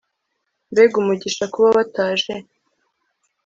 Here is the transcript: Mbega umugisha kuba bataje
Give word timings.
Mbega 0.71 0.95
umugisha 1.01 1.43
kuba 1.53 1.69
bataje 1.77 2.33